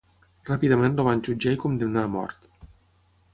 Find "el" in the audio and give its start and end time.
1.01-1.05